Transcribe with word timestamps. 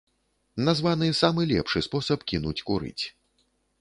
Названы 0.69 1.09
самы 1.21 1.41
лепшы 1.51 1.79
спосаб 1.89 2.19
кінуць 2.33 2.59
курыць. 2.71 3.03